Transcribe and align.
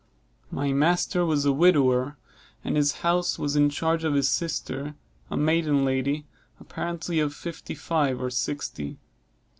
My 0.49 0.73
master 0.73 1.23
was 1.23 1.45
a 1.45 1.51
widower; 1.51 2.17
and 2.63 2.75
his 2.75 2.91
house 3.05 3.37
was 3.37 3.55
in 3.55 3.69
charge 3.69 4.03
of 4.03 4.15
his 4.15 4.27
sister, 4.27 4.95
a 5.29 5.37
maiden 5.37 5.85
lady, 5.85 6.25
apparently 6.59 7.19
of 7.19 7.35
fifty 7.35 7.75
five 7.75 8.19
or 8.19 8.31
sixty. 8.31 8.97